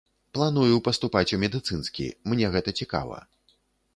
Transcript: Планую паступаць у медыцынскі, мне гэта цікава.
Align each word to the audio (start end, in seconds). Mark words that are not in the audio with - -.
Планую 0.35 0.77
паступаць 0.87 1.31
у 1.37 1.39
медыцынскі, 1.43 2.07
мне 2.33 2.45
гэта 2.55 2.75
цікава. 2.83 3.21